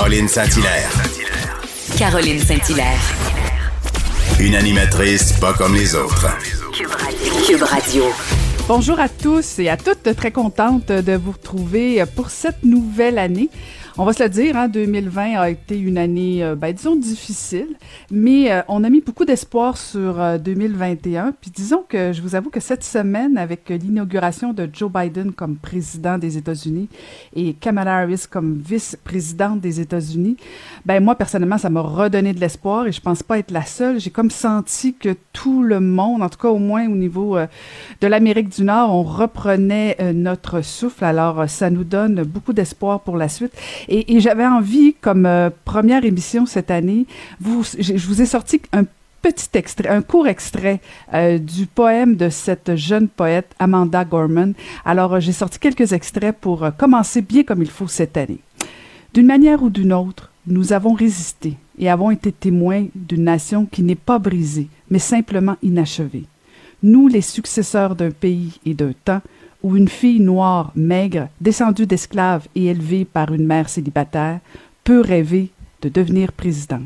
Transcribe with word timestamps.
Caroline 0.00 0.28
Saint-Hilaire. 0.28 0.90
Caroline 1.98 2.38
Saint-Hilaire. 2.38 2.98
Une 4.40 4.54
animatrice 4.54 5.34
pas 5.34 5.52
comme 5.52 5.74
les 5.74 5.94
autres. 5.94 6.26
Cube 7.46 7.62
Radio. 7.62 8.04
Bonjour 8.66 8.98
à 8.98 9.10
tous 9.10 9.58
et 9.58 9.68
à 9.68 9.76
toutes, 9.76 10.16
très 10.16 10.30
contente 10.30 10.86
de 10.88 11.12
vous 11.12 11.32
retrouver 11.32 12.02
pour 12.16 12.30
cette 12.30 12.64
nouvelle 12.64 13.18
année. 13.18 13.50
On 14.02 14.06
va 14.06 14.14
se 14.14 14.22
le 14.22 14.30
dire, 14.30 14.56
hein, 14.56 14.66
2020 14.68 15.38
a 15.38 15.50
été 15.50 15.78
une 15.78 15.98
année, 15.98 16.42
euh, 16.42 16.54
ben, 16.54 16.72
disons, 16.72 16.96
difficile, 16.96 17.76
mais 18.10 18.50
euh, 18.50 18.62
on 18.66 18.82
a 18.82 18.88
mis 18.88 19.02
beaucoup 19.02 19.26
d'espoir 19.26 19.76
sur 19.76 20.16
2021. 20.38 21.26
Euh, 21.26 21.30
Puis 21.38 21.50
disons 21.50 21.84
que 21.86 22.10
je 22.14 22.22
vous 22.22 22.34
avoue 22.34 22.48
que 22.48 22.60
cette 22.60 22.82
semaine, 22.82 23.36
avec 23.36 23.68
l'inauguration 23.68 24.54
de 24.54 24.66
Joe 24.72 24.90
Biden 24.90 25.32
comme 25.32 25.56
président 25.56 26.16
des 26.16 26.38
États-Unis 26.38 26.88
et 27.36 27.52
Kamala 27.52 27.98
Harris 27.98 28.24
comme 28.30 28.62
vice-présidente 28.64 29.60
des 29.60 29.80
États-Unis, 29.82 30.38
ben 30.86 31.04
moi, 31.04 31.14
personnellement, 31.14 31.58
ça 31.58 31.68
m'a 31.68 31.82
redonné 31.82 32.32
de 32.32 32.40
l'espoir 32.40 32.86
et 32.86 32.92
je 32.92 33.02
pense 33.02 33.22
pas 33.22 33.38
être 33.38 33.50
la 33.50 33.66
seule. 33.66 34.00
J'ai 34.00 34.08
comme 34.08 34.30
senti 34.30 34.94
que 34.94 35.14
tout 35.34 35.62
le 35.62 35.78
monde, 35.78 36.22
en 36.22 36.30
tout 36.30 36.38
cas 36.38 36.48
au 36.48 36.58
moins 36.58 36.86
au 36.86 36.96
niveau 36.96 37.36
de 37.36 38.06
l'Amérique 38.06 38.48
du 38.48 38.64
Nord, 38.64 38.94
on 38.94 39.02
reprenait 39.02 39.98
notre 40.14 40.62
souffle. 40.62 41.04
Alors, 41.04 41.50
ça 41.50 41.68
nous 41.68 41.84
donne 41.84 42.22
beaucoup 42.22 42.54
d'espoir 42.54 43.00
pour 43.00 43.18
la 43.18 43.28
suite. 43.28 43.52
Et, 43.90 44.20
j'avais 44.20 44.46
envie, 44.46 44.94
comme 45.00 45.26
euh, 45.26 45.50
première 45.64 46.04
émission 46.04 46.46
cette 46.46 46.70
année, 46.70 47.06
je, 47.44 48.06
vous 48.06 48.22
ai 48.22 48.26
sorti 48.26 48.62
un 48.72 48.84
petit 49.20 49.48
extrait, 49.54 49.88
un 49.88 50.00
court 50.00 50.28
extrait 50.28 50.80
euh, 51.12 51.38
du 51.38 51.66
poème 51.66 52.14
de 52.14 52.28
cette 52.28 52.76
jeune 52.76 53.08
poète 53.08 53.52
Amanda 53.58 54.04
Gorman. 54.04 54.54
Alors, 54.84 55.14
euh, 55.14 55.20
j'ai 55.20 55.32
sorti 55.32 55.58
quelques 55.58 55.92
extraits 55.92 56.36
pour 56.40 56.70
commencer 56.78 57.20
bien 57.20 57.42
comme 57.42 57.62
il 57.62 57.70
faut 57.70 57.88
cette 57.88 58.16
année. 58.16 58.38
D'une 59.12 59.26
manière 59.26 59.64
ou 59.64 59.70
d'une 59.70 59.92
autre, 59.92 60.30
nous 60.46 60.72
avons 60.72 60.92
résisté 60.92 61.56
et 61.76 61.90
avons 61.90 62.12
été 62.12 62.30
témoins 62.30 62.86
d'une 62.94 63.24
nation 63.24 63.66
qui 63.66 63.82
n'est 63.82 63.96
pas 63.96 64.20
brisée, 64.20 64.68
mais 64.88 65.00
simplement 65.00 65.56
inachevée. 65.64 66.26
Nous, 66.84 67.08
les 67.08 67.22
successeurs 67.22 67.96
d'un 67.96 68.12
pays 68.12 68.60
et 68.64 68.74
d'un 68.74 68.92
temps, 69.04 69.20
où 69.62 69.76
une 69.76 69.88
fille 69.88 70.20
noire, 70.20 70.72
maigre, 70.74 71.28
descendue 71.40 71.86
d'esclaves 71.86 72.46
et 72.54 72.66
élevée 72.66 73.04
par 73.04 73.32
une 73.32 73.46
mère 73.46 73.68
célibataire, 73.68 74.40
peut 74.84 75.00
rêver 75.00 75.50
de 75.82 75.88
devenir 75.88 76.32
président. 76.32 76.82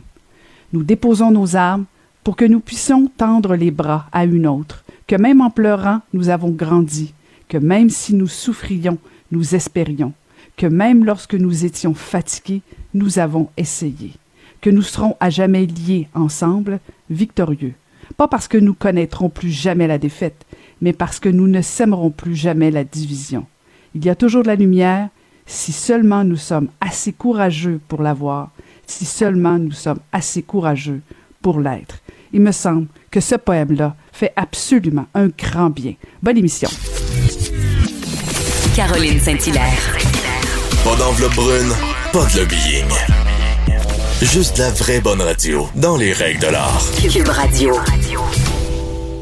Nous 0.73 0.83
déposons 0.83 1.31
nos 1.31 1.57
armes 1.57 1.85
pour 2.25 2.37
que 2.37 2.45
nous 2.45 2.61
puissions 2.61 3.07
tendre 3.07 3.55
les 3.55 3.71
bras 3.71 4.07
à 4.13 4.25
une 4.25 4.47
autre, 4.47 4.85
que 5.07 5.17
même 5.17 5.41
en 5.41 5.51
pleurant, 5.51 6.01
nous 6.13 6.31
avons 6.31 6.51
grandi, 6.51 7.13
que 7.49 7.59
même 7.59 7.91
si 7.91 8.15
nous 8.15 8.27
souffrions, 8.27 8.99
nous 9.31 9.55
espérions, 9.55 10.13
que 10.57 10.67
même 10.67 11.05
lorsque 11.05 11.35
nous 11.35 11.65
étions 11.65 11.95
fatigués, 11.95 12.63
nous 12.95 13.19
avons 13.19 13.49
essayé, 13.57 14.13
que 14.61 14.71
nous 14.71 14.83
serons 14.83 15.17
à 15.21 15.31
jamais 15.31 15.67
liés 15.67 16.09
ensemble, 16.15 16.81
victorieux, 17.11 17.75
pas 18.17 18.29
parce 18.29 18.49
que 18.49 18.59
nous 18.59 18.75
connaîtrons 18.75 19.29
plus 19.29 19.51
jamais 19.51 19.87
la 19.87 19.99
défaite, 19.99 20.47
mais 20.81 20.93
parce 20.93 21.21
que 21.21 21.29
nous 21.29 21.49
ne 21.49 21.63
sèmerons 21.63 22.11
plus 22.11 22.35
jamais 22.35 22.71
la 22.71 22.85
division. 22.85 23.47
Il 23.95 24.05
y 24.05 24.11
a 24.11 24.15
toujours 24.15 24.43
de 24.43 24.49
la 24.49 24.57
lumière 24.57 25.09
si 25.47 25.73
seulement 25.73 26.25
nous 26.25 26.37
sommes 26.37 26.69
assez 26.81 27.13
courageux 27.13 27.81
pour 27.89 28.03
la 28.03 28.15
voir, 28.15 28.51
si 28.87 29.05
seulement 29.05 29.59
nous 29.59 29.73
sommes 29.73 30.01
assez 30.13 30.43
courageux 30.43 31.01
pour 31.43 31.61
l'être. 31.61 31.99
Il 32.33 32.41
me 32.41 32.53
semble 32.53 32.87
que 33.11 33.21
ce 33.21 33.37
poème-là 33.37 33.95
fait 34.13 34.33
absolument 34.37 35.07
un 35.15 35.29
grand 35.29 35.71
bien. 35.71 35.95
Bonne 36.23 36.39
émission. 36.39 36.69
Caroline 38.75 39.21
Saint-Hilaire. 39.21 39.97
Pas 40.83 40.97
d'enveloppe 40.97 41.35
brune, 41.35 41.73
pas 42.13 42.27
de 42.27 42.41
lobbying. 42.41 42.89
Juste 44.21 44.59
la 44.59 44.71
vraie 44.71 45.01
bonne 45.01 45.23
radio, 45.23 45.69
dans 45.77 45.97
les 45.97 46.13
règles 46.13 46.41
de 46.41 46.49
l'art. 46.49 46.83
Cube 47.01 47.29
Radio. 47.29 47.75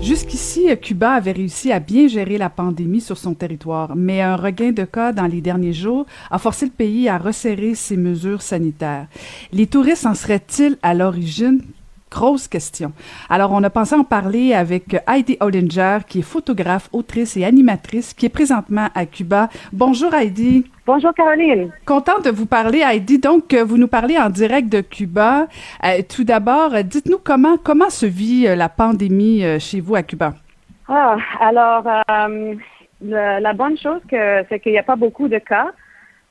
Jusqu'ici, 0.03 0.67
Cuba 0.83 1.13
avait 1.13 1.31
réussi 1.31 1.71
à 1.71 1.79
bien 1.79 2.09
gérer 2.09 2.37
la 2.37 2.51
pandémie 2.51 3.01
sur 3.01 3.17
son 3.17 3.35
territoire, 3.35 3.95
mais 3.95 4.21
un 4.21 4.35
regain 4.35 4.73
de 4.73 4.83
cas 4.85 5.13
dans 5.13 5.29
les 5.29 5.41
derniers 5.41 5.73
jours 5.73 6.07
a 6.29 6.41
forcé 6.41 6.67
le 6.67 6.73
pays 6.73 7.09
à 7.09 7.19
resserrer 7.19 7.77
ses 7.77 7.97
mesures 7.97 8.43
sanitaires. 8.43 9.07
Les 9.53 9.69
touristes 9.69 10.05
en 10.05 10.15
seraient-ils 10.15 10.77
à 10.83 10.95
l'origine? 10.95 11.63
Grosse 12.13 12.47
question. 12.47 12.93
Alors, 13.31 13.53
on 13.53 13.63
a 13.63 13.71
pensé 13.71 13.95
en 13.95 14.05
parler 14.05 14.53
avec 14.53 14.97
Heidi 15.09 15.39
Ollinger, 15.41 16.01
qui 16.07 16.19
est 16.19 16.23
photographe, 16.23 16.91
autrice 16.93 17.39
et 17.39 17.45
animatrice, 17.47 18.13
qui 18.13 18.27
est 18.27 18.29
présentement 18.29 18.89
à 18.95 19.07
Cuba. 19.07 19.49
Bonjour 19.73 20.13
Heidi. 20.13 20.67
Bonjour 20.85 21.15
Caroline. 21.15 21.71
Contente 21.87 22.27
de 22.27 22.31
vous 22.31 22.45
parler, 22.45 22.81
Heidi. 22.81 23.19
Donc, 23.19 23.55
euh, 23.55 23.65
vous 23.65 23.79
nous 23.79 23.89
parlez 23.89 24.19
en 24.19 24.29
direct 24.29 24.69
de 24.69 24.83
Cuba. 24.83 25.47
Euh, 25.85 26.03
tout 26.07 26.25
d'abord, 26.25 26.73
dites-nous 26.85 27.17
comment 27.17 27.57
comment 27.57 27.89
se 27.89 28.05
vit 28.05 28.47
euh, 28.47 28.57
la 28.57 28.69
pandémie 28.69 29.43
chez 29.59 29.81
vous 29.81 29.95
à 29.95 30.03
Cuba? 30.03 30.35
Ah, 30.89 31.17
alors 31.41 31.85
la 33.01 33.53
bonne 33.55 33.79
chose 33.79 34.03
que 34.11 34.45
c'est 34.51 34.61
qu'il 34.61 34.73
n'y 34.73 34.79
a 34.79 34.83
pas 34.83 34.97
beaucoup 34.97 35.29
de 35.29 35.39
cas 35.39 35.69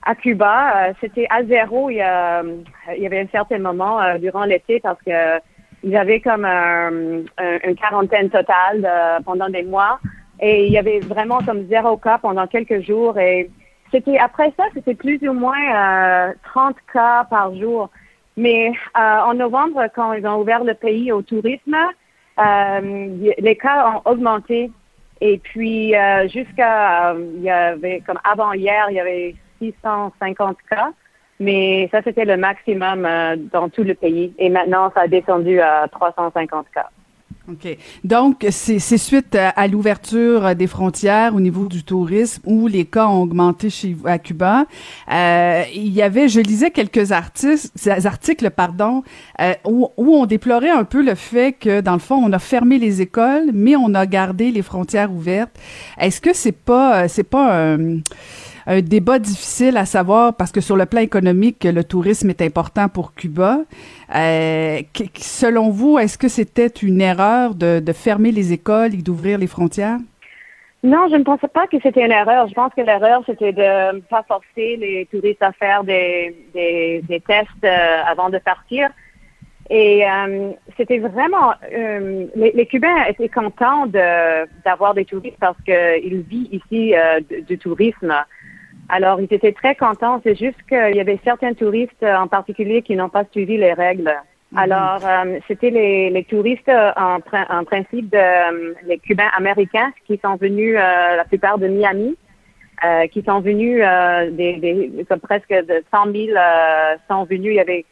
à 0.03 0.13
Cuba. 0.13 0.93
C'était 1.01 1.25
à 1.31 1.43
zéro 1.43 1.89
il 1.89 1.95
y, 1.95 2.01
a, 2.01 2.43
il 2.95 3.01
y 3.01 3.07
avait 3.07 3.21
un 3.21 3.31
certain 3.31 3.57
moment 3.57 3.99
durant 4.19 4.43
l'été 4.43 4.79
parce 4.79 5.01
que 5.01 5.39
il 5.83 5.89
y 5.89 5.97
avait 5.97 6.19
comme 6.19 6.45
une 6.45 7.75
quarantaine 7.75 8.29
totale 8.29 8.87
pendant 9.25 9.49
des 9.49 9.63
mois 9.63 9.99
et 10.39 10.65
il 10.65 10.71
y 10.71 10.77
avait 10.77 10.99
vraiment 10.99 11.39
comme 11.39 11.67
zéro 11.67 11.97
cas 11.97 12.17
pendant 12.17 12.47
quelques 12.47 12.81
jours 12.81 13.17
et 13.19 13.49
c'était 13.91 14.17
après 14.17 14.53
ça, 14.57 14.63
c'était 14.73 14.95
plus 14.95 15.19
ou 15.27 15.33
moins 15.33 16.29
euh, 16.29 16.33
30 16.45 16.75
cas 16.93 17.25
par 17.25 17.53
jour. 17.55 17.89
Mais 18.37 18.69
euh, 18.69 19.19
en 19.19 19.33
novembre, 19.33 19.85
quand 19.93 20.13
ils 20.13 20.25
ont 20.25 20.39
ouvert 20.39 20.63
le 20.63 20.73
pays 20.73 21.11
au 21.11 21.21
tourisme, 21.21 21.75
euh, 22.39 23.31
les 23.37 23.55
cas 23.57 23.93
ont 23.95 24.09
augmenté. 24.09 24.71
Et 25.19 25.37
puis 25.37 25.95
euh, 25.95 26.27
jusqu'à, 26.29 27.13
il 27.13 27.43
y 27.43 27.49
avait 27.49 28.01
comme 28.01 28.19
avant 28.23 28.53
hier, 28.53 28.87
il 28.89 28.95
y 28.95 28.99
avait 28.99 29.35
650 29.59 30.57
cas. 30.69 30.91
Mais 31.41 31.89
ça, 31.91 32.01
c'était 32.03 32.25
le 32.25 32.37
maximum 32.37 33.07
dans 33.51 33.67
tout 33.67 33.83
le 33.83 33.95
pays. 33.95 34.33
Et 34.37 34.49
maintenant, 34.49 34.91
ça 34.93 35.01
a 35.01 35.07
descendu 35.07 35.59
à 35.59 35.87
350 35.91 36.67
cas. 36.73 36.87
OK. 37.49 37.77
Donc, 38.03 38.45
c'est 38.49 38.79
suite 38.79 39.35
à, 39.35 39.67
l'ouverture 39.67 40.55
des 40.55 40.67
frontières 40.67 41.35
au 41.35 41.39
niveau 41.39 41.65
du 41.65 41.83
tourisme 41.83 42.43
où 42.45 42.67
les 42.67 42.85
cas 42.85 43.07
ont 43.07 43.23
augmenté 43.23 43.69
chez 43.69 43.95
à 44.05 44.19
Cuba. 44.19 44.65
Euh, 45.11 45.63
il 45.73 45.91
y 45.91 46.01
avait, 46.01 46.29
je 46.29 46.39
lisais 46.39 46.69
quelques 46.69 47.11
artistes, 47.11 47.89
articles, 48.05 48.49
pardon, 48.51 49.03
euh, 49.39 49.53
où, 49.65 49.89
où, 49.97 50.15
on 50.15 50.25
déplorait 50.27 50.69
un 50.69 50.83
peu 50.83 51.03
le 51.03 51.15
fait 51.15 51.53
que, 51.53 51.81
dans 51.81 51.93
le 51.93 51.99
fond, 51.99 52.21
on 52.23 52.31
a 52.31 52.39
fermé 52.39 52.77
les 52.77 53.01
écoles, 53.01 53.49
mais 53.53 53.75
on 53.75 53.93
a 53.95 54.05
gardé 54.05 54.51
les 54.51 54.61
frontières 54.61 55.11
ouvertes. 55.11 55.57
Est-ce 55.99 56.21
que 56.21 56.33
c'est 56.33 56.51
pas, 56.51 57.07
c'est 57.07 57.27
pas 57.27 57.73
un 57.73 58.01
un 58.67 58.81
débat 58.81 59.19
difficile 59.19 59.77
à 59.77 59.85
savoir 59.85 60.35
parce 60.35 60.51
que 60.51 60.61
sur 60.61 60.75
le 60.75 60.85
plan 60.85 61.01
économique, 61.01 61.63
le 61.63 61.83
tourisme 61.83 62.29
est 62.29 62.41
important 62.41 62.89
pour 62.89 63.13
Cuba. 63.13 63.59
Euh, 64.15 64.79
selon 65.17 65.69
vous, 65.69 65.97
est-ce 65.97 66.17
que 66.17 66.27
c'était 66.27 66.67
une 66.67 67.01
erreur 67.01 67.55
de, 67.55 67.81
fermer 67.93 68.31
les 68.31 68.53
écoles 68.53 68.93
et 68.93 69.01
d'ouvrir 69.01 69.37
les 69.37 69.47
frontières? 69.47 69.97
Non, 70.83 71.07
je 71.11 71.15
ne 71.15 71.23
pense 71.23 71.41
pas 71.53 71.67
que 71.67 71.77
c'était 71.83 72.03
une 72.03 72.11
erreur. 72.11 72.47
Je 72.47 72.53
pense 72.53 72.73
que 72.73 72.81
l'erreur, 72.81 73.21
c'était 73.25 73.53
de 73.53 73.95
ne 73.95 73.99
pas 73.99 74.23
forcer 74.23 74.77
les 74.77 75.07
touristes 75.11 75.43
à 75.43 75.51
faire 75.51 75.83
des, 75.83 76.35
tests 77.27 77.63
euh, 77.63 78.01
avant 78.07 78.29
de 78.29 78.39
partir. 78.39 78.89
Et 79.69 80.03
euh, 80.05 80.51
c'était 80.75 80.97
vraiment, 80.97 81.53
les, 82.35 82.65
Cubains 82.65 83.05
étaient 83.07 83.29
contents 83.29 83.85
d'avoir 83.85 84.93
des 84.93 85.05
touristes 85.05 85.37
parce 85.39 85.57
qu'ils 85.63 86.21
vivent 86.21 86.53
ici 86.53 86.93
du 87.47 87.57
tourisme. 87.57 88.13
Alors, 88.93 89.21
ils 89.21 89.33
étaient 89.33 89.53
très 89.53 89.75
contents. 89.75 90.19
C'est 90.21 90.37
juste 90.37 90.61
qu'il 90.67 90.95
y 90.95 90.99
avait 90.99 91.19
certains 91.23 91.53
touristes 91.53 92.03
en 92.03 92.27
particulier 92.27 92.81
qui 92.81 92.97
n'ont 92.97 93.07
pas 93.07 93.23
suivi 93.31 93.57
les 93.57 93.71
règles. 93.71 94.13
Mhm. 94.51 94.59
Alors, 94.59 94.99
euh, 95.05 95.39
c'était 95.47 95.69
les, 95.69 96.09
les, 96.09 96.25
touristes 96.25 96.69
en, 96.69 97.19
en 97.49 97.63
principe 97.63 98.09
de, 98.09 98.17
euh, 98.17 98.73
les 98.85 98.99
Cubains 98.99 99.31
américains 99.37 99.93
qui 100.05 100.19
sont 100.21 100.35
venus, 100.35 100.75
euh, 100.77 101.15
la 101.15 101.23
plupart 101.23 101.57
de 101.57 101.67
Miami, 101.67 102.17
qui 103.11 103.21
sont 103.21 103.41
venus, 103.41 103.83
des, 104.31 104.57
des, 104.57 105.05
comme 105.07 105.19
presque 105.19 105.53
de 105.53 105.83
100 105.93 106.11
000 106.11 106.37
sont 107.07 107.25
venus. 107.25 107.51
Il 107.51 107.57
y 107.57 107.59
avait 107.59 107.85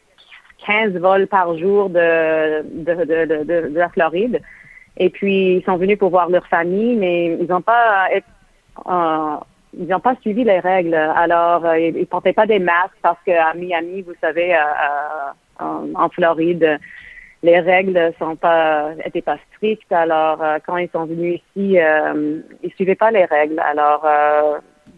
15 0.66 0.94
vols 0.94 1.28
par 1.28 1.56
jour 1.56 1.90
de, 1.90 2.62
de, 2.62 3.04
de, 3.04 3.44
de, 3.44 3.68
de 3.68 3.78
la 3.78 3.88
Floride. 3.90 4.42
Et 4.96 5.08
puis, 5.08 5.58
ils 5.58 5.64
sont 5.64 5.76
venus 5.76 5.96
pour 5.96 6.10
voir 6.10 6.28
leur 6.28 6.44
famille, 6.48 6.96
mais 6.96 7.38
ils 7.40 7.46
n'ont 7.46 7.60
pas 7.62 8.08
ils 9.76 9.86
n'ont 9.86 10.00
pas 10.00 10.16
suivi 10.20 10.44
les 10.44 10.58
règles. 10.58 10.94
Alors, 10.94 11.64
euh, 11.64 11.78
ils 11.78 11.94
ne 11.94 12.04
portaient 12.04 12.32
pas 12.32 12.46
des 12.46 12.58
masques 12.58 12.96
parce 13.02 13.18
qu'à 13.24 13.54
Miami, 13.54 14.02
vous 14.02 14.14
savez, 14.20 14.54
euh, 14.54 14.58
euh, 15.60 15.92
en, 15.94 16.08
Floride, 16.08 16.78
les 17.42 17.60
règles 17.60 18.12
sont 18.18 18.36
pas 18.36 18.90
étaient 19.04 19.22
pas 19.22 19.38
strictes. 19.54 19.92
Alors, 19.92 20.42
quand 20.66 20.76
ils 20.76 20.90
sont 20.90 21.04
venus 21.04 21.40
ici, 21.56 21.78
ils 22.62 22.72
suivaient 22.74 22.94
pas 22.94 23.10
les 23.10 23.24
règles. 23.24 23.60
Alors, 23.60 24.06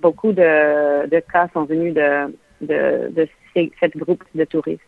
beaucoup 0.00 0.32
de, 0.32 1.20
cas 1.32 1.48
sont 1.52 1.64
venus 1.64 1.94
de 1.94 2.34
de 2.60 3.28
cette 3.80 3.96
groupe 3.96 4.22
de 4.34 4.44
touristes. 4.44 4.80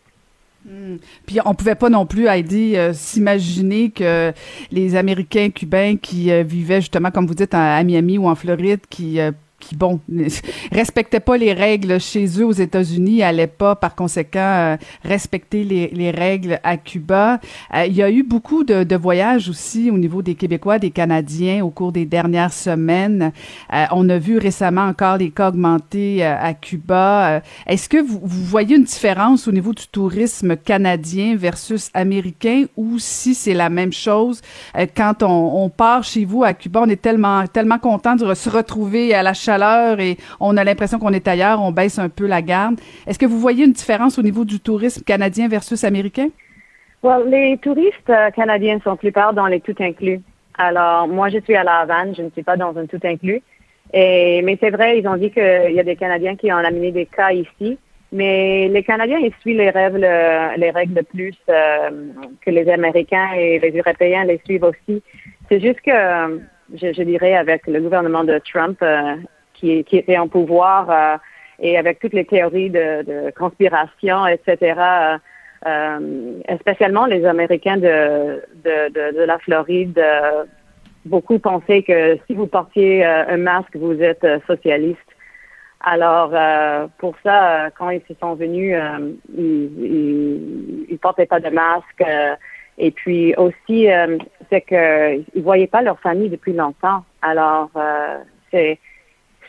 Hmm. 0.65 0.95
Puis 1.25 1.39
on 1.45 1.53
pouvait 1.53 1.75
pas 1.75 1.89
non 1.89 2.05
plus, 2.05 2.27
Heidi, 2.27 2.75
s'imaginer 2.93 3.91
que 3.91 4.33
les 4.71 4.95
Américains 4.95 5.49
cubains 5.49 5.95
qui 5.95 6.31
vivaient 6.43 6.81
justement, 6.81 7.11
comme 7.11 7.27
vous 7.27 7.35
dites, 7.35 7.53
à, 7.53 7.81
Miami 7.83 8.17
ou 8.17 8.27
en 8.27 8.35
Floride, 8.35 8.81
qui 8.89 9.19
qui, 9.59 9.75
bon, 9.75 9.99
respectaient 10.71 11.19
pas 11.19 11.37
les 11.37 11.53
règles 11.53 11.99
chez 11.99 12.25
eux 12.39 12.45
aux 12.45 12.51
États-Unis, 12.51 13.23
allaient 13.23 13.47
pas, 13.47 13.75
par 13.75 13.95
conséquent, 13.95 14.39
euh, 14.39 14.77
respecter 15.03 15.63
les, 15.63 15.87
les, 15.87 16.11
règles 16.11 16.59
à 16.63 16.77
Cuba. 16.77 17.39
Euh, 17.73 17.85
il 17.85 17.93
y 17.93 18.03
a 18.03 18.11
eu 18.11 18.23
beaucoup 18.23 18.63
de, 18.63 18.83
de, 18.83 18.95
voyages 18.95 19.49
aussi 19.49 19.89
au 19.91 19.97
niveau 19.97 20.21
des 20.21 20.35
Québécois, 20.35 20.79
des 20.79 20.91
Canadiens 20.91 21.63
au 21.63 21.69
cours 21.69 21.91
des 21.91 22.05
dernières 22.05 22.53
semaines. 22.53 23.31
Euh, 23.73 23.85
on 23.91 24.09
a 24.09 24.17
vu 24.17 24.37
récemment 24.37 24.85
encore 24.85 25.17
les 25.17 25.31
cas 25.31 25.49
augmenter 25.49 26.23
à 26.23 26.53
Cuba. 26.53 27.41
Est-ce 27.67 27.87
que 27.87 27.97
vous, 27.97 28.19
vous, 28.23 28.45
voyez 28.45 28.75
une 28.75 28.83
différence 28.83 29.47
au 29.47 29.51
niveau 29.51 29.73
du 29.73 29.87
tourisme 29.87 30.55
canadien 30.55 31.35
versus 31.35 31.89
américain 31.93 32.65
ou 32.75 32.97
si 32.99 33.35
c'est 33.35 33.53
la 33.53 33.69
même 33.69 33.93
chose 33.93 34.41
quand 34.95 35.23
on, 35.23 35.63
on, 35.63 35.69
part 35.69 36.03
chez 36.03 36.25
vous 36.25 36.43
à 36.43 36.53
Cuba, 36.53 36.81
on 36.83 36.89
est 36.89 37.01
tellement, 37.01 37.45
tellement 37.47 37.79
content 37.79 38.15
de 38.15 38.33
se 38.33 38.49
retrouver 38.49 39.13
à 39.13 39.23
la 39.23 39.33
chaleur 39.45 39.99
et 39.99 40.17
on 40.39 40.57
a 40.57 40.63
l'impression 40.63 40.99
qu'on 40.99 41.13
est 41.13 41.27
ailleurs, 41.27 41.61
on 41.61 41.71
baisse 41.71 41.99
un 41.99 42.09
peu 42.09 42.27
la 42.27 42.41
garde. 42.41 42.79
Est-ce 43.07 43.19
que 43.19 43.25
vous 43.25 43.39
voyez 43.39 43.65
une 43.65 43.73
différence 43.73 44.17
au 44.17 44.23
niveau 44.23 44.43
du 44.45 44.59
tourisme 44.59 45.03
canadien 45.03 45.47
versus 45.47 45.83
américain? 45.83 46.29
les 47.27 47.57
touristes 47.61 48.09
euh, 48.09 48.31
canadiens 48.31 48.79
sont 48.83 48.95
plupart 48.95 49.33
dans 49.33 49.45
les 49.45 49.59
tout 49.59 49.75
inclus. 49.79 50.21
Alors, 50.57 51.07
moi, 51.07 51.29
je 51.29 51.39
suis 51.39 51.55
à 51.55 51.63
La 51.63 51.81
Havane, 51.81 52.15
je 52.15 52.23
ne 52.23 52.29
suis 52.31 52.43
pas 52.43 52.57
dans 52.57 52.75
un 52.77 52.87
tout 52.87 52.99
inclus. 53.03 53.41
Et, 53.93 54.41
mais 54.43 54.57
c'est 54.59 54.71
vrai, 54.71 54.97
ils 54.99 55.07
ont 55.07 55.17
dit 55.17 55.31
qu'il 55.31 55.73
y 55.73 55.79
a 55.79 55.83
des 55.83 55.95
Canadiens 55.95 56.35
qui 56.35 56.51
ont 56.51 56.57
amené 56.57 56.91
des 56.91 57.05
cas 57.05 57.31
ici. 57.31 57.77
Mais 58.11 58.69
les 58.69 58.83
Canadiens, 58.83 59.19
ils 59.19 59.33
suivent 59.41 59.57
les 59.57 59.69
règles, 59.69 60.07
les 60.57 60.71
règles 60.71 61.03
plus 61.03 61.35
euh, 61.49 61.89
que 62.41 62.49
les 62.49 62.69
Américains 62.69 63.33
et 63.35 63.59
les 63.59 63.77
Européens 63.77 64.23
les 64.23 64.39
suivent 64.45 64.63
aussi. 64.63 65.03
C'est 65.49 65.59
juste 65.59 65.81
que, 65.81 66.41
je, 66.73 67.03
dirais, 67.03 67.35
avec 67.35 67.67
le 67.67 67.81
gouvernement 67.81 68.23
de 68.23 68.39
Trump, 68.51 68.77
euh, 68.81 69.15
qui, 69.55 69.83
qui 69.83 69.97
était 69.97 70.17
en 70.17 70.27
pouvoir 70.27 70.89
euh, 70.89 71.17
et 71.59 71.77
avec 71.77 71.99
toutes 71.99 72.13
les 72.13 72.25
théories 72.25 72.69
de, 72.69 73.03
de 73.03 73.31
conspiration, 73.31 74.27
etc. 74.27 75.19
Euh, 75.65 76.41
spécialement 76.59 77.05
les 77.07 77.25
Américains 77.25 77.77
de, 77.77 78.43
de, 78.63 79.13
de, 79.13 79.23
la 79.23 79.39
Floride, 79.39 79.97
euh, 79.97 80.43
beaucoup 81.05 81.39
pensaient 81.39 81.81
que 81.81 82.19
si 82.27 82.35
vous 82.35 82.45
portiez 82.45 83.03
euh, 83.03 83.25
un 83.29 83.37
masque, 83.37 83.75
vous 83.75 83.99
êtes 83.99 84.27
socialiste. 84.45 84.99
Alors, 85.87 86.33
pour 86.97 87.15
ça, 87.23 87.69
quand 87.77 87.91
ils 87.91 88.01
se 88.07 88.15
sont 88.19 88.33
venus, 88.33 88.75
ils, 89.37 90.87
ils, 90.89 90.97
portaient 90.97 91.27
pas 91.27 91.39
de 91.39 91.49
masque. 91.49 92.03
et 92.79 92.89
puis 92.89 93.35
aussi, 93.35 93.87
c'est 94.49 94.61
qu'ils 94.61 95.25
ne 95.35 95.41
voyaient 95.43 95.67
pas 95.67 95.83
leur 95.83 95.99
famille 95.99 96.29
depuis 96.29 96.53
longtemps. 96.53 97.03
Alors, 97.21 97.69
c'est 98.49 98.79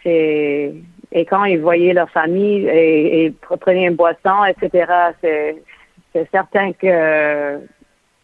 et 0.06 1.24
quand 1.26 1.44
ils 1.44 1.60
voyaient 1.60 1.94
leur 1.94 2.10
famille 2.10 2.66
et, 2.66 3.32
prenaient 3.60 3.86
une 3.86 3.96
boisson, 3.96 4.44
etc., 4.44 4.92
c'est 6.12 6.30
certain 6.30 6.72
que, 6.72 7.58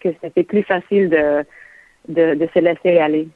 que 0.00 0.08
c'était 0.20 0.44
plus 0.44 0.62
facile 0.62 1.10
de, 1.10 1.44
de 2.08 2.48
se 2.54 2.58
laisser 2.58 2.98
aller. 2.98 3.28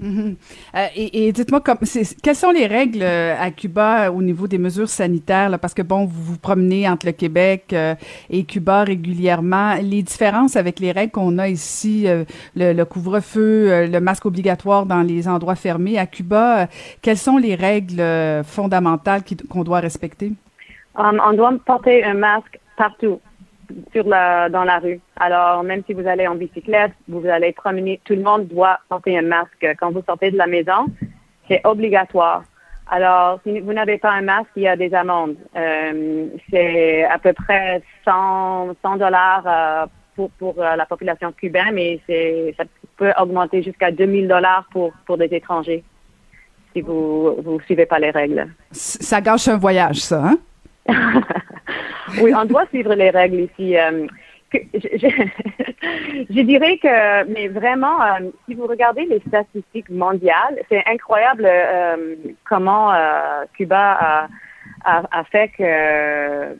Mhm. 0.00 0.36
Euh, 0.74 0.86
et, 0.94 1.32
dites-moi, 1.32 1.60
comme, 1.60 1.78
quelles 2.22 2.36
sont 2.36 2.50
les 2.50 2.66
règles 2.66 3.02
euh, 3.02 3.34
à 3.38 3.50
Cuba 3.50 4.10
au 4.12 4.22
niveau 4.22 4.46
des 4.46 4.58
mesures 4.58 4.88
sanitaires? 4.88 5.48
Là, 5.48 5.58
parce 5.58 5.74
que, 5.74 5.82
bon, 5.82 6.04
vous 6.04 6.22
vous 6.22 6.38
promenez 6.38 6.88
entre 6.88 7.06
le 7.06 7.12
Québec 7.12 7.72
euh, 7.72 7.94
et 8.30 8.44
Cuba 8.44 8.84
régulièrement. 8.84 9.74
Les 9.82 10.02
différences 10.02 10.56
avec 10.56 10.78
les 10.78 10.92
règles 10.92 11.12
qu'on 11.12 11.38
a 11.38 11.48
ici, 11.48 12.06
le, 12.54 12.84
couvre-feu, 12.84 13.86
le 13.86 14.00
masque 14.00 14.26
obligatoire 14.26 14.86
dans 14.86 15.02
les 15.02 15.26
endroits 15.28 15.56
fermés. 15.56 15.98
À 15.98 16.06
Cuba, 16.06 16.68
quelles 17.02 17.18
sont 17.18 17.38
les 17.38 17.54
règles 17.54 18.02
fondamentales 18.44 19.22
qu'on 19.48 19.64
doit 19.64 19.80
respecter? 19.80 20.32
Um, 20.96 21.20
on 21.24 21.32
doit 21.32 21.52
porter 21.64 22.04
un 22.04 22.14
masque 22.14 22.58
partout 22.76 23.20
sur 23.92 24.06
la, 24.06 24.48
dans 24.48 24.64
la 24.64 24.78
rue. 24.78 25.00
Alors, 25.16 25.62
même 25.62 25.82
si 25.86 25.92
vous 25.92 26.06
allez 26.06 26.26
en 26.26 26.34
bicyclette, 26.34 26.92
vous 27.08 27.26
allez 27.26 27.52
promener, 27.52 28.00
tout 28.04 28.14
le 28.14 28.22
monde 28.22 28.46
doit 28.48 28.78
porter 28.88 29.18
un 29.18 29.22
masque. 29.22 29.66
Quand 29.78 29.90
vous 29.90 30.02
sortez 30.06 30.30
de 30.30 30.36
la 30.36 30.46
maison, 30.46 30.86
c'est 31.48 31.60
obligatoire. 31.64 32.44
Alors, 32.90 33.40
si 33.44 33.60
vous 33.60 33.72
n'avez 33.72 33.98
pas 33.98 34.12
un 34.12 34.22
masque, 34.22 34.50
il 34.56 34.62
y 34.62 34.68
a 34.68 34.76
des 34.76 34.94
amendes. 34.94 35.36
Euh, 35.56 36.26
c'est 36.50 37.04
à 37.04 37.18
peu 37.18 37.34
près 37.34 37.82
100, 38.04 38.76
100 38.82 38.96
dollars 38.96 39.42
euh, 39.46 39.86
pour, 40.16 40.30
pour 40.32 40.62
euh, 40.62 40.74
la 40.74 40.86
population 40.86 41.30
cubaine, 41.32 41.74
mais 41.74 42.00
c'est, 42.06 42.54
ça 42.56 42.64
peut 42.96 43.12
augmenter 43.20 43.62
jusqu'à 43.62 43.90
2000 43.90 44.26
dollars 44.26 44.64
pour, 44.72 44.92
pour 45.06 45.18
des 45.18 45.26
étrangers 45.26 45.84
si 46.72 46.80
vous 46.80 47.36
ne 47.44 47.58
suivez 47.64 47.86
pas 47.86 47.98
les 47.98 48.10
règles. 48.10 48.46
Ça 48.72 49.20
gâche 49.20 49.48
un 49.48 49.56
voyage, 49.56 50.00
ça, 50.00 50.24
hein? 50.24 50.38
oui, 52.22 52.32
on 52.34 52.44
doit 52.44 52.66
suivre 52.66 52.94
les 52.94 53.10
règles 53.10 53.40
ici. 53.40 53.76
Euh, 53.76 54.06
je, 54.54 56.40
dirais 56.40 56.78
que, 56.78 57.24
mais 57.32 57.48
vraiment, 57.48 58.00
euh, 58.02 58.30
si 58.46 58.54
vous 58.54 58.66
regardez 58.66 59.04
les 59.04 59.20
statistiques 59.28 59.90
mondiales, 59.90 60.58
c'est 60.70 60.82
incroyable 60.86 61.46
euh, 61.46 62.14
comment 62.48 62.92
Cuba 63.54 64.28
a, 64.84 65.24
fait 65.24 65.48
que, 65.48 66.56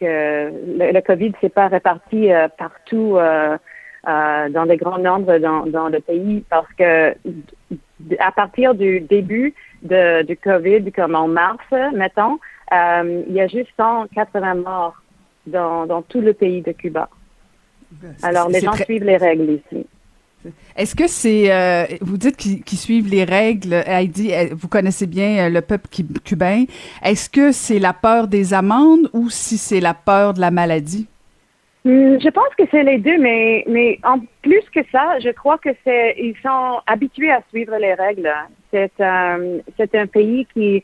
le, 0.00 1.00
COVID 1.02 1.32
s'est 1.40 1.50
pas 1.50 1.68
réparti 1.68 2.30
partout 2.58 3.16
dans 4.04 4.66
des 4.66 4.76
grands 4.76 4.98
nombres 4.98 5.38
dans, 5.38 5.66
dans, 5.66 5.88
le 5.88 6.00
pays 6.00 6.44
parce 6.50 6.72
que 6.76 7.14
à 8.18 8.32
partir 8.32 8.74
du 8.74 9.00
début 9.00 9.54
de, 9.82 10.22
du 10.22 10.36
COVID, 10.36 10.90
comme 10.90 11.14
en 11.14 11.28
mars, 11.28 11.64
mettons, 11.94 12.40
euh, 12.72 13.22
il 13.28 13.34
y 13.34 13.40
a 13.40 13.46
juste 13.46 13.70
180 13.76 14.54
morts 14.56 15.02
dans, 15.46 15.86
dans 15.86 16.02
tout 16.02 16.20
le 16.20 16.32
pays 16.32 16.62
de 16.62 16.72
Cuba. 16.72 17.08
Ben, 17.90 18.14
Alors, 18.22 18.48
les 18.48 18.60
gens 18.60 18.72
suivent 18.72 19.04
les 19.04 19.16
règles 19.16 19.50
ici. 19.50 19.86
Est-ce 20.76 20.96
que 20.96 21.06
c'est, 21.06 21.52
euh, 21.52 21.84
vous 22.00 22.16
dites 22.16 22.36
qu'ils 22.36 22.78
suivent 22.78 23.08
les 23.10 23.24
règles, 23.24 23.74
Heidi, 23.86 24.32
euh, 24.32 24.46
vous 24.52 24.68
connaissez 24.68 25.06
bien 25.06 25.50
le 25.50 25.60
peuple 25.60 25.88
cubain. 26.24 26.64
Est-ce 27.02 27.28
que 27.28 27.52
c'est 27.52 27.78
la 27.78 27.92
peur 27.92 28.26
des 28.26 28.54
amendes 28.54 29.10
ou 29.12 29.28
si 29.28 29.58
c'est 29.58 29.80
la 29.80 29.92
peur 29.92 30.32
de 30.32 30.40
la 30.40 30.50
maladie? 30.50 31.06
Hmm, 31.84 32.18
je 32.18 32.28
pense 32.28 32.54
que 32.56 32.64
c'est 32.70 32.82
les 32.82 32.98
deux, 32.98 33.18
mais, 33.18 33.64
mais 33.66 33.98
en 34.02 34.18
plus 34.42 34.62
que 34.74 34.80
ça, 34.92 35.18
je 35.18 35.30
crois 35.30 35.58
que 35.58 35.70
c'est, 35.84 36.14
ils 36.18 36.36
sont 36.42 36.80
habitués 36.86 37.30
à 37.30 37.42
suivre 37.50 37.76
les 37.78 37.94
règles. 37.94 38.30
C'est 38.70 38.92
un, 39.00 39.38
c'est 39.76 39.94
un 39.94 40.06
pays 40.06 40.46
qui, 40.54 40.82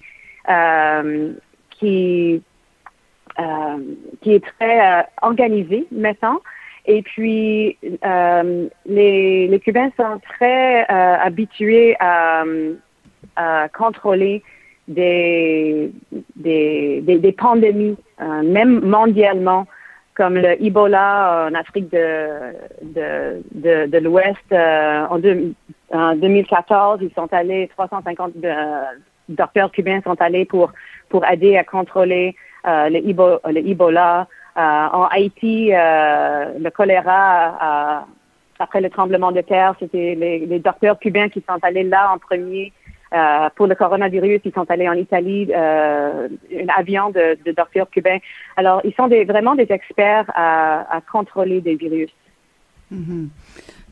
euh, 0.49 1.33
qui, 1.79 2.43
euh, 3.39 3.79
qui 4.23 4.33
est 4.33 4.45
très 4.59 4.81
euh, 4.81 5.03
organisé 5.23 5.87
maintenant. 5.91 6.41
Et 6.87 7.03
puis, 7.03 7.77
euh, 8.05 8.69
les, 8.87 9.61
Cubains 9.63 9.91
sont 9.97 10.21
très 10.37 10.87
habitués 10.87 11.97
à, 11.99 12.45
à, 13.35 13.69
contrôler 13.71 14.43
des, 14.87 15.91
des, 16.37 17.01
des, 17.01 17.33
pandémies, 17.33 17.97
même 18.21 18.85
mondialement, 18.85 19.67
comme 20.15 20.37
le 20.37 20.63
Ebola 20.65 21.49
en 21.51 21.55
Afrique 21.55 21.91
de, 21.91 22.29
de, 22.83 23.43
de, 23.53 23.87
de 23.87 23.99
l'Ouest. 23.99 24.53
en, 24.53 25.21
en 25.93 26.15
2014, 26.15 27.01
ils 27.03 27.13
sont 27.15 27.33
allés, 27.33 27.69
350 27.77 28.33
docteurs 29.29 29.71
cubains 29.73 30.01
sont 30.03 30.21
allés 30.21 30.45
pour 30.45 30.73
pour 31.09 31.25
aider 31.25 31.57
à 31.57 31.65
contrôler 31.65 32.35
euh, 32.67 32.89
le, 32.89 33.69
Ebola. 33.69 34.27
Euh, 34.57 34.61
en 34.61 35.05
Haïti, 35.05 35.71
euh, 35.73 36.59
le 36.59 36.71
choléra, 36.71 38.07
après 38.59 38.81
le 38.81 38.89
tremblement 38.89 39.31
de 39.31 39.43
terre, 39.43 39.75
c'était 39.79 40.15
les, 40.15 40.59
docteurs 40.59 40.99
cubains 40.99 41.29
qui 41.29 41.45
sont 41.47 41.59
allés 41.63 41.85
là 41.85 42.11
en 42.13 42.19
premier. 42.19 42.73
Pour 43.55 43.67
le 43.67 43.75
coronavirus, 43.75 44.41
ils 44.45 44.53
sont 44.53 44.69
allés 44.71 44.89
en 44.89 44.95
Italie, 44.95 45.51
un 45.55 46.29
avion 46.75 47.11
de, 47.11 47.39
docteurs 47.53 47.89
cubains. 47.91 48.19
Alors, 48.57 48.81
ils 48.85 48.95
sont 48.95 49.09
vraiment 49.09 49.55
des 49.55 49.71
experts 49.71 50.31
à, 50.35 50.97
à 50.97 51.01
contrôler 51.03 51.61
des 51.61 51.77
virus. 51.77 52.11
Mm-hmm. 52.93 53.29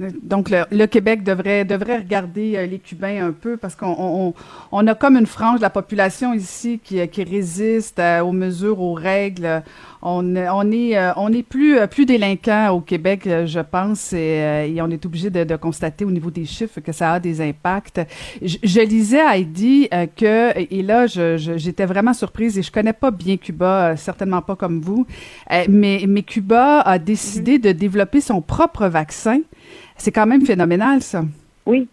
Donc, 0.01 0.51
le, 0.51 0.87
Québec 0.87 1.23
devrait, 1.23 1.65
devrait 1.65 1.99
regarder 1.99 2.57
euh, 2.57 2.67
les 2.67 2.81
Cubains 2.81 3.29
un 3.29 3.33
peu 3.33 3.57
parce 3.57 3.77
qu'on 3.77 4.35
on, 4.73 4.87
a 4.89 4.95
comme 4.97 5.17
une 5.17 5.27
frange 5.27 5.59
de 5.59 5.63
la 5.63 5.71
population 5.71 6.35
ici 6.35 6.81
qui, 6.83 7.07
qui 7.09 7.23
résiste 7.23 8.01
euh, 8.01 8.21
aux 8.21 8.33
mesures, 8.33 8.81
aux 8.81 8.95
règles. 8.95 9.63
On, 10.04 10.37
on 10.37 10.70
est, 10.70 10.96
euh, 10.96 11.12
on 11.16 11.32
est 11.32 11.42
plus, 11.42 11.78
euh, 11.78 11.87
plus 11.87 12.06
délinquant 12.06 12.70
au 12.70 12.80
Québec, 12.80 13.23
je 13.25 13.61
pense, 13.61 14.12
et, 14.12 14.76
on 14.80 14.90
est 14.90 15.04
obligé 15.04 15.30
de, 15.30 15.44
de, 15.44 15.56
constater 15.56 16.04
au 16.04 16.11
niveau 16.11 16.30
des 16.30 16.44
chiffres 16.44 16.80
que 16.80 16.92
ça 16.92 17.14
a 17.14 17.20
des 17.20 17.40
impacts. 17.40 18.00
Je, 18.42 18.80
lisais 18.80 19.20
à 19.20 19.37
Heidi 19.38 19.88
que, 20.16 20.52
et 20.56 20.82
là, 20.82 21.06
j'étais 21.06 21.87
vraiment 21.87 22.12
surprise, 22.12 22.58
et 22.58 22.62
je 22.62 22.70
connais 22.70 22.92
pas 22.92 23.11
bien 23.11 23.37
Cuba, 23.37 23.96
certainement 23.96 24.42
pas 24.42 24.56
comme 24.56 24.80
vous, 24.80 25.06
mais, 25.68 26.04
mais 26.06 26.23
Cuba 26.23 26.80
a 26.80 26.99
décidé 26.99 27.58
mm-hmm. 27.58 27.62
de 27.62 27.73
développer 27.73 28.20
son 28.20 28.42
propre 28.42 28.87
vaccin. 28.88 29.40
C'est 29.96 30.12
quand 30.12 30.26
même 30.26 30.44
phénoménal, 30.44 31.00
ça. 31.00 31.23
Oui, 31.66 31.88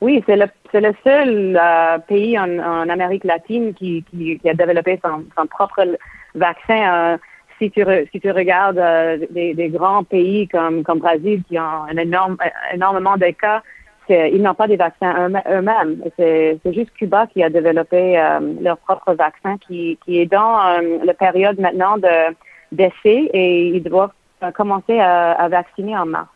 oui, 0.00 0.22
c'est 0.26 0.36
le, 0.36 0.46
c'est 0.70 0.80
le 0.80 0.92
seul 1.02 1.58
euh, 1.60 1.98
pays 1.98 2.38
en, 2.38 2.58
en, 2.58 2.88
Amérique 2.88 3.24
latine 3.24 3.72
qui, 3.72 4.04
qui, 4.10 4.38
qui 4.38 4.48
a 4.48 4.54
développé 4.54 5.00
son, 5.02 5.24
son 5.36 5.46
propre 5.46 5.86
vaccin. 6.34 7.14
Euh, 7.14 7.16
si 7.58 7.70
tu, 7.70 7.84
si 8.12 8.20
tu 8.20 8.30
regardes 8.30 8.78
euh, 8.78 9.18
des, 9.30 9.54
des, 9.54 9.68
grands 9.68 10.04
pays 10.04 10.48
comme, 10.48 10.82
comme 10.82 10.98
Brésil 10.98 11.42
qui 11.48 11.58
ont 11.58 11.84
un 11.90 11.96
énorme, 11.96 12.36
énormément 12.72 13.16
de 13.16 13.30
cas, 13.30 13.62
ils 14.08 14.42
n'ont 14.42 14.54
pas 14.54 14.68
des 14.68 14.76
vaccins 14.76 15.30
eux-mêmes. 15.48 16.02
C'est, 16.18 16.58
juste 16.66 16.92
Cuba 16.92 17.26
qui 17.26 17.42
a 17.42 17.48
développé 17.48 18.22
leur 18.60 18.76
propre 18.76 19.14
vaccin 19.14 19.56
qui, 19.56 19.98
qui 20.04 20.20
est 20.20 20.26
dans 20.26 20.58
la 21.02 21.14
période 21.14 21.58
maintenant 21.58 21.96
de, 21.96 22.34
d'essai 22.70 23.30
et 23.32 23.68
ils 23.68 23.82
doivent 23.82 24.12
commencer 24.54 25.00
à, 25.00 25.32
à 25.32 25.48
vacciner 25.48 25.96
en 25.96 26.04
mars. 26.04 26.33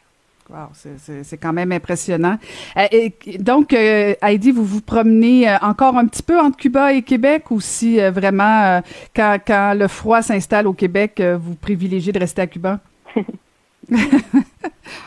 Wow, 0.50 0.68
c'est 0.72 1.36
quand 1.36 1.52
même 1.52 1.72
impressionnant. 1.72 2.38
Euh, 2.78 2.86
et, 2.90 3.12
donc, 3.38 3.74
euh, 3.74 4.14
Heidi, 4.22 4.50
vous 4.50 4.64
vous 4.64 4.80
promenez 4.80 5.46
euh, 5.46 5.58
encore 5.60 5.98
un 5.98 6.06
petit 6.06 6.22
peu 6.22 6.40
entre 6.40 6.56
Cuba 6.56 6.94
et 6.94 7.02
Québec 7.02 7.50
ou 7.50 7.60
si 7.60 7.98
vraiment, 7.98 8.80
quand, 9.14 9.36
quand, 9.46 9.74
le 9.74 9.88
froid 9.88 10.22
s'installe 10.22 10.66
au 10.66 10.72
Québec, 10.72 11.20
vous 11.38 11.54
privilégiez 11.54 12.12
de 12.12 12.18
rester 12.18 12.40
à 12.40 12.46
Cuba? 12.46 12.80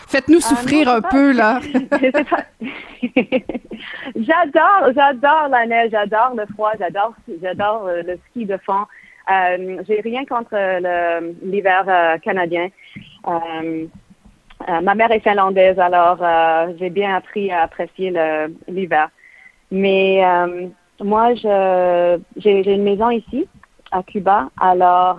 Faites-nous 0.08 0.42
souffrir 0.42 0.88
un 0.90 1.02
peu, 1.02 1.32
là. 1.32 1.60
j'adore, 4.16 4.92
j'adore 4.96 5.48
la 5.50 5.66
neige, 5.66 5.90
j'adore 5.92 6.36
le 6.36 6.46
froid, 6.54 6.74
j'adore, 6.78 7.16
j'adore 7.42 7.88
le 7.88 8.20
ski 8.30 8.46
de 8.46 8.58
fond. 8.58 8.86
J'ai 9.28 10.02
rien 10.02 10.24
contre 10.26 10.56
l'hiver 11.44 12.20
canadien. 12.22 12.70
Euh, 14.70 14.82
ma 14.82 14.96
mère 14.96 15.12
est 15.12 15.20
finlandaise, 15.20 15.80
alors 15.80 16.18
euh, 16.22 16.74
j'ai 16.80 16.90
bien 16.90 17.16
appris 17.16 17.52
à 17.52 17.64
apprécier 17.64 18.14
l'hiver. 18.68 19.10
Mais 19.72 20.24
euh, 20.26 20.68
moi, 21.02 21.34
j'ai 21.36 22.74
une 22.74 22.84
maison 22.84 23.10
ici, 23.10 23.48
à 23.92 24.04
Cuba. 24.04 24.50
Alors, 24.60 25.18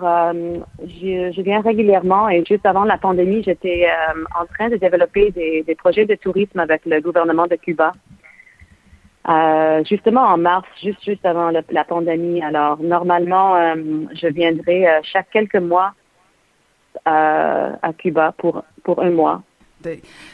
je, 0.81 1.31
je, 1.35 1.41
viens 1.41 1.61
régulièrement 1.61 2.29
et 2.29 2.43
juste 2.45 2.65
avant 2.65 2.83
la 2.83 2.97
pandémie, 2.97 3.43
j'étais 3.43 3.87
en 4.39 4.45
train 4.45 4.69
de 4.69 4.77
développer 4.77 5.31
des, 5.31 5.75
projets 5.75 6.05
de 6.05 6.15
tourisme 6.15 6.59
avec 6.59 6.85
le 6.85 7.01
gouvernement 7.01 7.47
de 7.47 7.55
Cuba. 7.55 7.93
justement 9.89 10.21
en 10.21 10.37
mars, 10.37 10.67
juste 10.81 11.03
juste 11.03 11.25
avant 11.25 11.49
la 11.49 11.83
pandémie. 11.83 12.43
Alors, 12.43 12.81
normalement, 12.81 13.57
je 14.13 14.27
viendrai 14.27 14.87
chaque 15.03 15.29
quelques 15.31 15.55
mois 15.55 15.93
à 17.05 17.93
Cuba 17.97 18.33
pour, 18.37 18.63
pour 18.83 19.01
un 19.01 19.11
mois. 19.11 19.41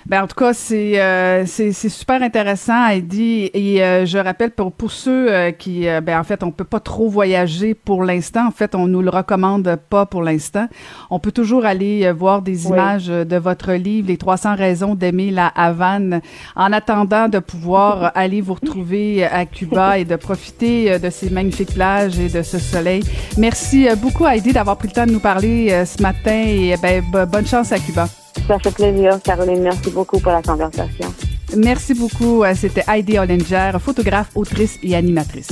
Ben, 0.05 0.23
en 0.23 0.27
tout 0.27 0.35
cas, 0.35 0.53
c'est 0.53 0.99
euh, 0.99 1.45
c'est 1.45 1.89
super 1.89 2.21
intéressant, 2.21 2.87
Heidi. 2.87 3.49
Et 3.53 3.83
euh, 3.83 4.05
je 4.05 4.17
rappelle 4.17 4.51
pour, 4.51 4.71
pour 4.71 4.91
ceux 4.91 5.31
euh, 5.31 5.51
qui, 5.51 5.87
euh, 5.87 6.01
ben, 6.01 6.19
en 6.19 6.23
fait, 6.23 6.43
on 6.43 6.51
peut 6.51 6.63
pas 6.63 6.79
trop 6.79 7.09
voyager 7.09 7.73
pour 7.73 8.03
l'instant. 8.03 8.47
En 8.47 8.51
fait, 8.51 8.75
on 8.75 8.87
nous 8.87 9.01
le 9.01 9.09
recommande 9.09 9.77
pas 9.89 10.05
pour 10.05 10.23
l'instant. 10.23 10.67
On 11.09 11.19
peut 11.19 11.31
toujours 11.31 11.65
aller 11.65 12.11
voir 12.11 12.41
des 12.41 12.67
images 12.67 13.07
de 13.07 13.37
votre 13.37 13.73
livre, 13.73 14.07
Les 14.07 14.17
300 14.17 14.55
raisons 14.55 14.95
d'aimer 14.95 15.31
la 15.31 15.47
Havane, 15.47 16.21
en 16.55 16.71
attendant 16.71 17.27
de 17.27 17.39
pouvoir 17.39 18.11
aller 18.15 18.41
vous 18.41 18.53
retrouver 18.53 19.25
à 19.25 19.45
Cuba 19.45 19.97
et 19.99 20.05
de 20.05 20.15
profiter 20.15 20.99
de 20.99 21.09
ces 21.09 21.29
magnifiques 21.29 21.73
plages 21.73 22.19
et 22.19 22.29
de 22.29 22.41
ce 22.41 22.59
soleil. 22.59 23.03
Merci 23.37 23.87
beaucoup, 24.01 24.25
Heidi, 24.25 24.53
d'avoir 24.53 24.77
pris 24.77 24.87
le 24.87 24.93
temps 24.93 25.05
de 25.05 25.11
nous 25.11 25.19
parler 25.19 25.85
ce 25.85 26.01
matin 26.01 26.43
et 26.45 26.75
ben, 26.81 27.03
bonne 27.27 27.45
chance 27.45 27.71
à 27.71 27.79
Cuba. 27.79 28.07
Ça 28.47 28.59
fait 28.59 28.71
plaisir, 28.73 29.19
Caroline. 29.23 29.61
Merci 29.61 29.91
beaucoup 29.91 30.19
pour 30.19 30.31
la 30.31 30.41
conversation. 30.41 31.13
Merci 31.55 31.93
beaucoup. 31.93 32.43
C'était 32.55 32.83
Heidi 32.87 33.17
Ollinger, 33.17 33.71
photographe, 33.79 34.29
autrice 34.35 34.77
et 34.83 34.95
animatrice. 34.95 35.49